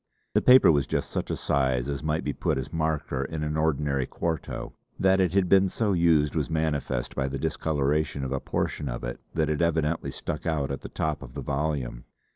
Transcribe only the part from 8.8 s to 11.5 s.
of it that had evidently stuck out at the top of the